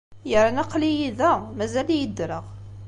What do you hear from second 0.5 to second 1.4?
aql-iyi da,